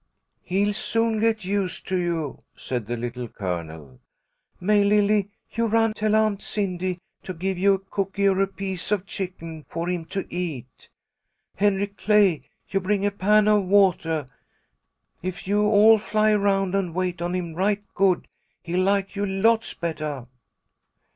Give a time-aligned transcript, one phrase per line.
[0.41, 3.99] "He'll soon get used to you," said the Little Colonel.
[4.59, 8.91] "May Lily, you run tell Aunt Cindy to give you a cooky or a piece
[8.91, 10.89] of chicken for him to eat.
[11.55, 14.27] Henry Clay, you bring a pan of watah.
[15.21, 18.27] If you all fly around and wait on him right good,
[18.63, 20.27] he'll like you lots bettah."